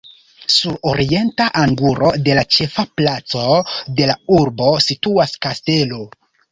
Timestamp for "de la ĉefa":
2.29-2.87